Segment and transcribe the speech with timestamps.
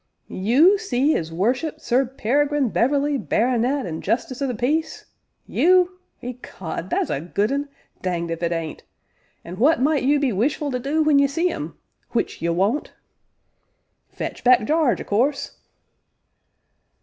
[0.29, 5.05] "You see 'is Worship Sir Peregrine Beverley, Baronet, an' Justice o' the Peace
[5.45, 5.99] you?
[6.23, 6.89] Ecod!
[6.89, 7.69] that's a good un
[8.01, 8.81] danged if it ain't!
[9.45, 11.77] An' what might you be wishful to do when ye see 'im
[12.13, 12.93] which ye won't?"
[14.09, 15.59] "Fetch back Jarge, o' course."